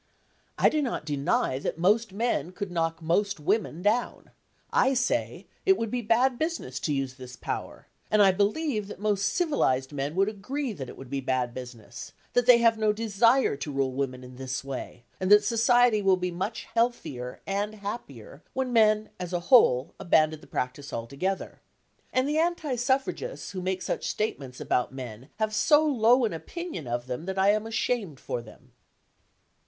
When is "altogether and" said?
20.91-22.27